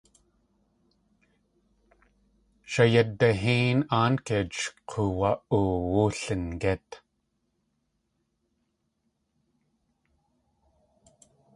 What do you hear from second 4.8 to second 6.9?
k̲uwa.oowu Lingít.